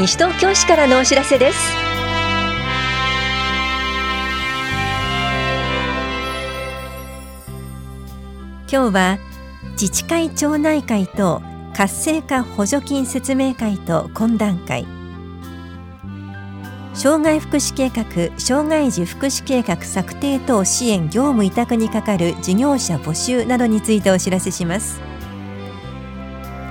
[0.00, 1.58] 西東京市からのお知らせです。
[8.72, 9.18] 今日は
[9.72, 11.42] 自治会町内会と
[11.74, 14.86] 活性化補助金説明会と懇談会。
[16.94, 24.98] 障害福祉計画障害児福祉計画策定等支援業務委託にかかる事業者募集などについてお知らせします。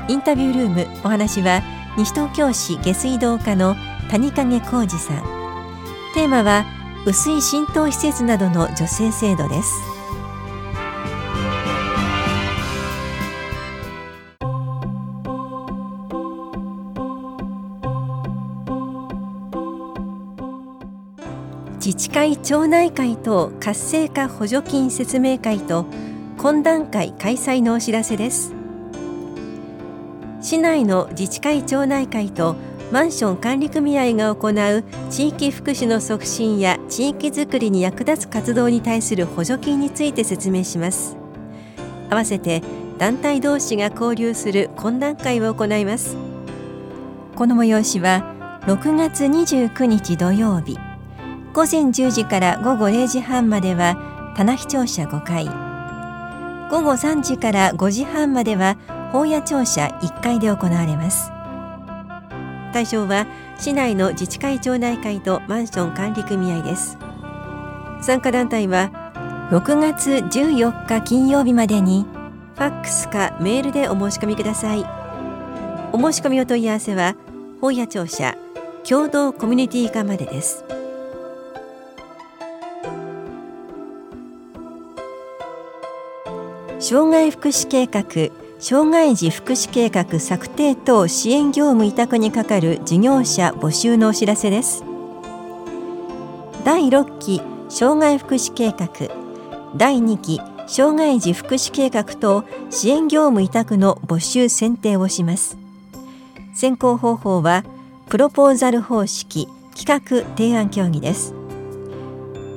[0.08, 1.62] インタビュールームお話は
[1.98, 3.76] 西東京市下水道課の
[4.10, 5.24] 谷影浩二さん。
[6.14, 6.66] テーマは
[7.06, 9.74] 薄い浸透施設などの助成制度です。
[21.76, 25.86] 自治会町内会等活性化補助金説明会と
[26.38, 28.59] 懇談会開催のお知らせです。
[30.50, 32.56] 市内の自治会町内会と
[32.92, 41.16] マンション管理組合が行う地域福祉の促進や地域づくりに役立つ活動に対する補助金について説明します。
[42.10, 42.64] 合わせて
[42.98, 46.18] 団体同士が交流する懇談会を行います。
[47.36, 48.24] この催しは
[48.66, 50.80] 6月29日土曜日。
[51.54, 55.46] 午前10時から午後0時半までは棚視聴者5回。
[56.72, 58.78] 午後3時から5時半までは
[59.12, 61.32] 法屋庁舎1階で行われます。
[62.72, 63.26] 対象は
[63.58, 66.98] 市内の自治会町内会とマンション管理組合です。
[68.02, 68.92] 参加団体は
[69.52, 72.06] 6月14日金曜日までに
[72.56, 74.86] ファックスかメールでお申し込みください。
[75.92, 77.16] お申し込みお問い合わせは
[77.60, 78.36] 法屋庁舎
[78.88, 80.64] 共同コミュニティ課までです。
[86.80, 94.84] 障害福祉計画障害児福祉計画策定等支援業務委託にかかる事業者募集のお知らせです。
[96.66, 98.90] 第6期障害福祉計画。
[99.78, 105.58] 第2期障害児福祉計画等支援業務委託の募集選定をします。
[106.54, 107.64] 選考方法は
[108.10, 111.34] プロポーザル方式企画提案協議です。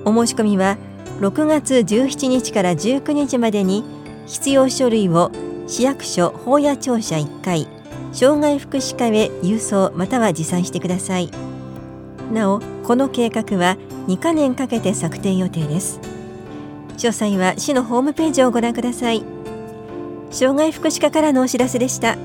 [0.05, 0.79] お申し込みは
[1.21, 3.85] 6月17日から19日までに
[4.27, 5.31] 必要書類を
[5.73, 7.67] 市役所法屋庁舎1階
[8.13, 11.31] 障害福祉課へ郵送または持参してください。
[12.31, 15.99] なおこの計画は2カ年かけて策定予定です。
[16.99, 19.25] 詳細は市のホームページをご覧ください。
[20.31, 22.19] 障害福祉課からのお知らせでした。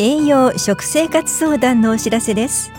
[0.00, 2.72] 栄養食生活相談のお知らせです。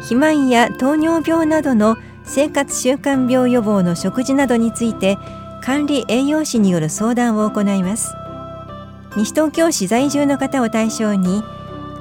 [0.00, 1.96] 肥満や糖尿病などの
[2.26, 5.16] 生活習慣病予防の食事などについて
[5.62, 8.14] 管理栄養士による相談を行います。
[9.16, 11.42] 西東京市在住の方を対象に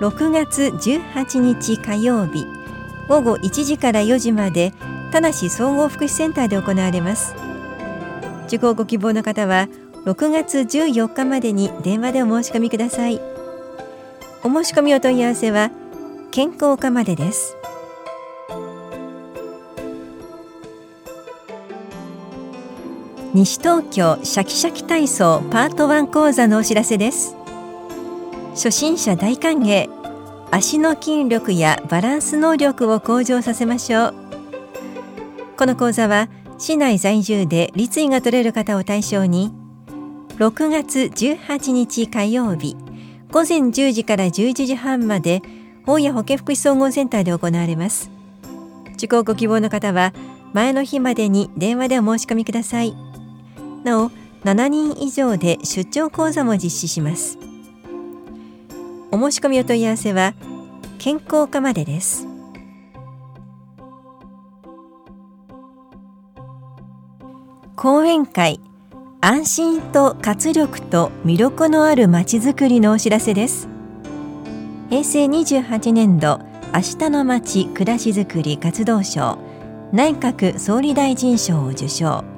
[0.01, 2.45] 6月18日火曜日
[3.07, 4.73] 午後1時から4時まで
[5.11, 7.35] 田梨総合福祉センターで行われます。
[8.47, 9.69] 受講ご希望の方は
[10.05, 13.21] 6月14日までに電話でお申し込みください。
[14.43, 15.71] お申し込みお問い合わせは
[16.31, 17.55] 健康課までです。
[23.35, 27.35] 西東京シャキシャキ体操パート1講座のお知らせです。
[28.51, 29.89] 初心者大歓迎。
[30.51, 34.15] 足の筋力やバランス能力を向上させましょう。
[35.57, 39.51] この講座は市内在住で立位が取れる方を対象に
[40.37, 42.77] 6月18日火曜日
[43.31, 45.41] 午前10時から11時半まで
[45.85, 48.09] 大谷保健福祉総合センターで行われます。
[48.93, 50.13] 受講ご希望の方は
[50.53, 53.04] 前の日までに電話でお申し込みください。
[53.85, 54.11] なお
[54.43, 57.37] 7人以上で出張講座も実施します。
[59.11, 60.33] お申し込みお問い合わせは
[60.97, 62.27] 健康課までです。
[67.75, 68.59] 講演会
[69.21, 73.69] 安心と活力と魅力のあるまちづくりのお知らせです。
[74.89, 76.39] 平成28年度
[76.73, 79.37] 明日のまち暮らしづくり活動賞
[79.91, 82.34] 内閣総理大臣賞を受賞。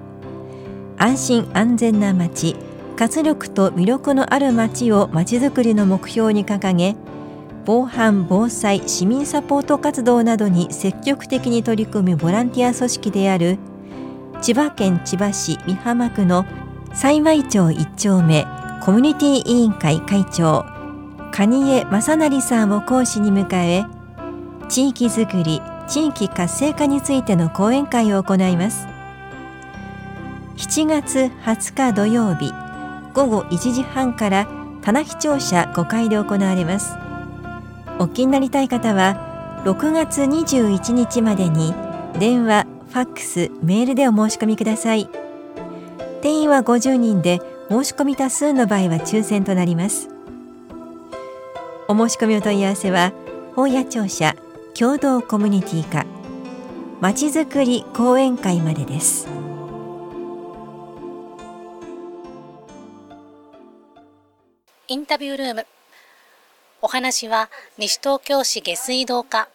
[0.97, 2.55] 安心安全な街
[2.95, 6.95] 活力と魅力のある街をまちづくりの目標に掲げ
[7.65, 13.59] 防犯・防災・市民サポート活動などに積極的に取り組むボランティア組織である
[14.41, 16.45] 千葉県千葉市美浜区の
[16.93, 18.45] 幸町一丁目
[18.81, 20.65] コミュニティ委員会会長
[21.31, 23.85] 蟹江正成さんを講師に迎え
[24.69, 28.96] 地域づくり地域活性化についての講演会を行います。
[30.57, 32.51] 7月20日土曜日
[33.13, 34.47] 午後1時半から
[34.81, 36.95] 棚視庁舎5階で行われます。
[37.99, 41.75] お気になりたい方は6月21日までに
[42.17, 45.07] 電話、ファックス、メールでお申し込みください。
[46.23, 47.39] 定員は50人で
[47.69, 50.09] 申し込み多数の場合は抽選となります。
[51.87, 53.13] お申し込みお問い合わせは
[53.55, 54.35] 本屋庁舎
[54.73, 56.07] 共同コミュニティ課
[56.99, 59.46] まちづくり講演会までです。
[64.89, 65.67] インタビュールーム。
[66.81, 69.49] お話は西東京市下水道課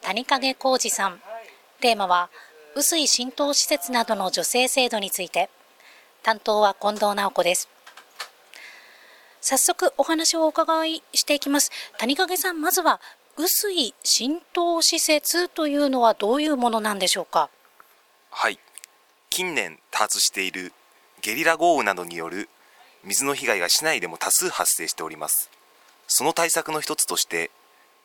[0.00, 1.20] 谷影浩二さん。
[1.80, 2.30] テーマは
[2.76, 5.50] 雨水浸透施設などの助成制度について。
[6.22, 7.68] 担当は近藤直子です。
[9.40, 11.72] 早速お話をお伺いしていきます。
[11.98, 13.00] 谷影さんまずは
[13.36, 17.50] 雨水浸透施設というのはどういうものなんでしょうか？
[18.30, 18.60] はい。
[19.30, 20.72] 近年多発している
[21.22, 22.48] ゲリラ豪雨などによる
[23.04, 25.50] 水の被害が市内でも多数発生しております。
[26.08, 27.50] その対策の一つとして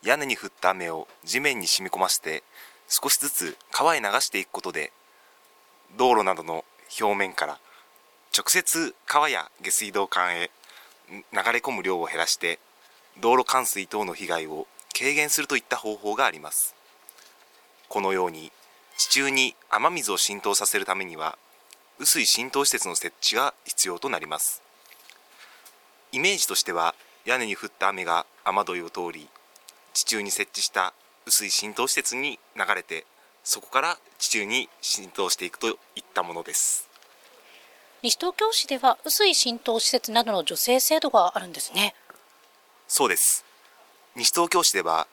[0.04, 2.44] 屋根に降った雨を地面に染み込ませて
[2.88, 4.92] 少しずつ川へ流していくことで
[5.98, 6.66] 道路などの
[7.00, 7.60] 表面から
[8.36, 10.52] 直接川や下水道管へ
[11.10, 11.20] 流
[11.52, 12.60] れ込む量を減らして
[13.20, 14.68] 道路冠水等の被害を
[14.98, 16.76] 軽減するといった方法があります。
[17.88, 18.52] このように
[18.98, 21.38] 地中に雨水を浸透させるためには
[21.98, 24.62] 雨水浸透施設の設置が必要となります。
[26.12, 26.94] イメージとしては
[27.26, 29.30] 屋根に降った雨が雨どいを通り
[29.94, 30.94] 地中に設置した
[31.26, 33.06] 雨水浸透施設に流れて
[33.44, 35.76] そこから地中に浸透していくといっ
[36.14, 36.88] たものです。
[38.04, 41.96] 西東京市では雨水浸透施設などの助成制度があるんですね。
[42.88, 43.46] そうです。
[44.16, 45.08] 西東京市では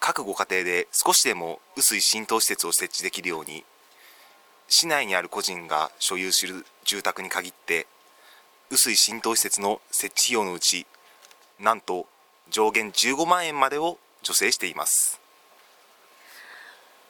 [0.00, 3.64] 各ご家庭で少しでも雨水浸透施設を設置できるように
[4.68, 7.86] 市内にある個人が所有する住宅に限って
[8.70, 10.86] 雨水浸透施設の設置費用のうち
[11.60, 12.06] なんと
[12.50, 15.20] 上限15万円までを助成しています。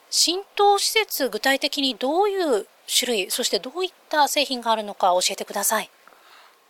[0.09, 5.89] 浸透施設具体的にどういう種類そしてどういった製品があるのか教えてください。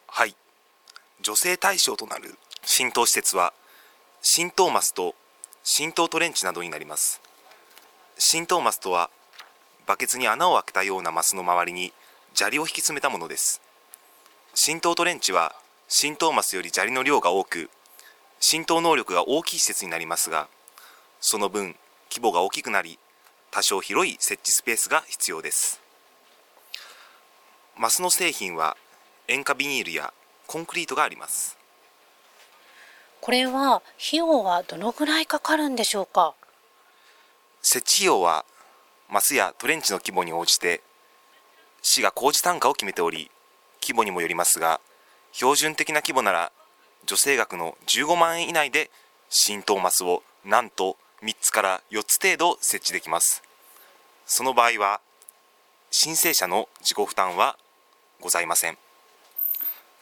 [0.07, 0.35] はい。
[1.21, 3.53] 女性対象となる浸透施設は
[4.21, 5.15] 浸透マスと
[5.63, 7.21] 浸透トレンチなどになります。
[8.17, 9.09] 浸透マスとは
[9.85, 11.93] バケツに穴を開けたようなマスの周りに
[12.33, 13.61] 砂利を引き詰めたものです
[14.59, 15.53] 浸透トレンチは
[15.87, 17.69] 浸透マスより砂利の量が多く
[18.39, 20.47] 浸透能力が大きい施設になりますが
[21.21, 21.75] その分
[22.11, 22.97] 規模が大きくなり
[23.51, 25.79] 多少広い設置スペースが必要です。
[27.77, 28.75] マスの製品は
[29.27, 30.11] 塩化ビニールや
[30.47, 31.55] コンクリートがあります。
[33.21, 36.33] これは費用はどのぐらいかかるんでしょうか？
[37.61, 38.43] 設置費用は
[39.07, 40.81] マスやトレンチの規模に応じて
[41.83, 43.29] 市が工事単価を決めており
[43.87, 44.81] 規模にもよりますが
[45.31, 46.51] 標準的な規模なら
[47.05, 48.91] 助成額の15万円以内で
[49.29, 53.41] 浸透マスをなんと3つから4つ程度設置できます。
[54.25, 54.99] その場合は
[55.89, 57.57] 申請者の自己負担は
[58.19, 58.77] ございません。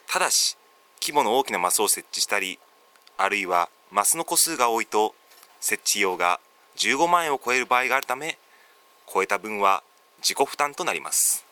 [0.08, 0.56] ただし
[1.00, 2.58] 規模の大きなマスを設置したり
[3.16, 5.14] あるいはマスの個数が多いと
[5.60, 6.40] 設置費用が
[6.76, 8.36] 15万円を超える場合があるため
[9.12, 9.84] 超えた分は
[10.18, 11.45] 自己負担となります。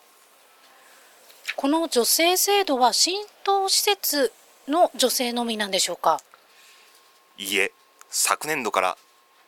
[1.57, 4.33] この助成制度は浸透施設
[4.67, 6.21] の助成のみなんでしょうか？
[7.39, 7.73] いいえ
[8.11, 8.97] 昨年度から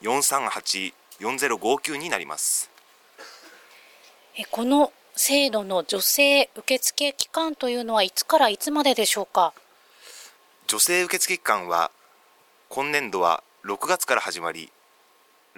[0.00, 2.70] 042-438-4059になります。
[4.50, 9.52] この制度の女性受付期間というのはいつからいつまででしょうか？
[10.68, 11.90] 女性受付期間は
[12.68, 14.70] 今年度は6月から始まり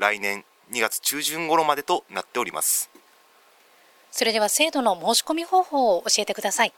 [0.00, 2.88] 来年2月中旬頃までとなっております。
[4.10, 6.72] それでは制度の申し込み方法を教えてください。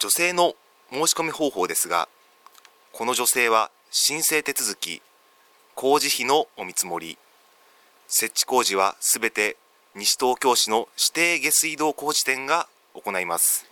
[0.00, 0.54] 女性の
[0.90, 2.08] 申し込み方法ですが
[2.92, 5.02] この女性は申請手続き
[5.76, 7.16] 工事費のお見積もり。
[8.08, 9.56] 設置工事はすべて
[9.94, 13.66] 西東京市の指定下水道工事店が行います。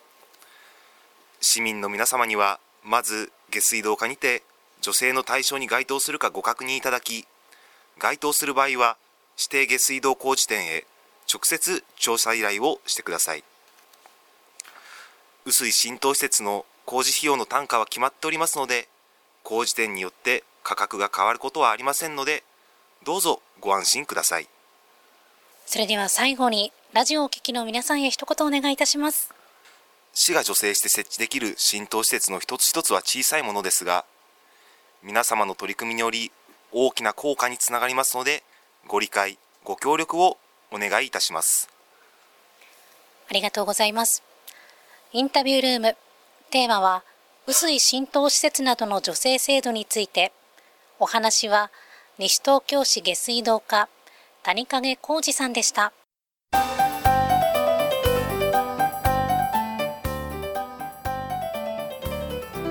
[1.41, 4.45] 市民の皆様にはまず下水道課にて
[4.81, 7.27] 女性の対象に該当するかご確認いただき
[7.99, 8.97] 該当する場合は
[9.39, 10.85] 指定下水道工事店へ
[11.33, 13.45] 直接調査依頼をしてください。
[15.45, 18.89] 薄い浸透施設の工事費用の単価は決まっておりますので
[19.43, 22.43] 工事店によって価格が変わることはありませんので
[23.05, 24.49] どうぞご安心ください。
[25.67, 29.33] それでは最後にラジオをお聞きの皆さんへ一言お願いいたします。
[30.15, 34.05] 市が助成して設置できる浸透施設の一つ一つは小さいものですが
[35.03, 36.33] 皆様の取り組みにより
[36.79, 38.43] 大きな効果につながりますので
[38.87, 40.37] ご理解ご協力を
[40.71, 41.71] お願いいたします。
[43.31, 44.23] ありがとうございます。
[45.11, 45.97] インタビュールーム。
[46.51, 47.03] テーマは
[47.47, 50.33] 薄い浸透施設などの助成制度について。
[50.99, 51.71] お話は
[52.19, 53.89] 西東京市下水道課
[54.43, 55.95] 谷影浩二さんでした。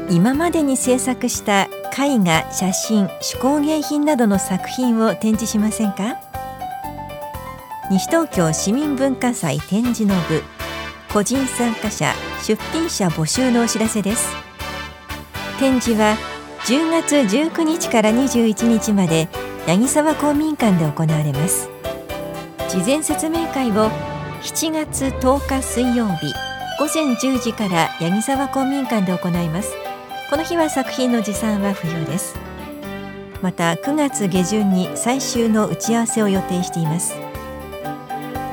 [0.09, 6.17] 今までに制作した絵画写真手工芸品などの作品を展示しませんか？
[7.89, 10.43] 西東京市民文化祭展示の部
[11.11, 14.31] 個人参加者出品者募集のお知らせです。
[15.59, 16.17] 展示は
[16.65, 19.27] 10月19日から21日まで
[19.65, 21.69] 八木沢公民館で行われます。
[22.69, 23.89] 事前説明会を
[24.41, 26.33] 7月10日水曜日
[26.77, 29.75] 午前10時から八木沢公民館で行います。
[30.27, 32.35] この日は作品の持参は不要です。
[33.43, 37.13] また9月下旬に最終の打ち合わせを予定しています。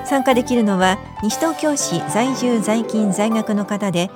[0.04, 4.10] 参加できるのは西東京市在住在勤在学の方で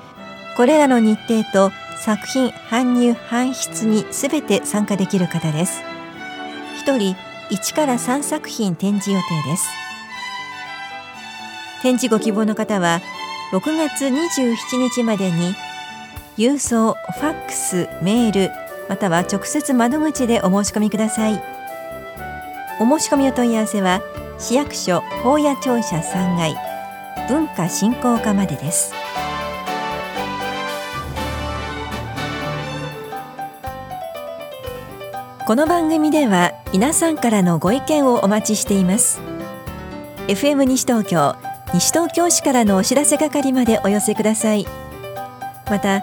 [0.58, 5.82] これらの日程と作品搬入搬出にすべて参加できる方です。
[6.84, 7.16] 1人
[7.48, 9.66] 1から3作品展示予定です。
[11.80, 13.00] 展示ご希望の方は
[13.52, 15.54] 6月27日までに
[16.36, 18.50] 郵送、ファックス、メール
[18.90, 21.42] または直接窓口でお申し込みください。
[22.78, 24.02] お申し込みお問い合わせは
[24.38, 26.54] 市役所法屋庁舎3階
[27.26, 28.92] 文化振興課までです。
[35.46, 39.22] この番組では皆さんからのご意見をお待ちしています。
[40.28, 41.34] FM 西東京
[41.72, 44.66] 西東京市からのお知らせ係までお寄せください。
[45.70, 46.02] また